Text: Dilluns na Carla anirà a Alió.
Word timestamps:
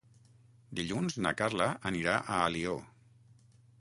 Dilluns 0.79 1.17
na 1.25 1.33
Carla 1.41 1.67
anirà 1.91 2.17
a 2.23 2.41
Alió. 2.47 2.77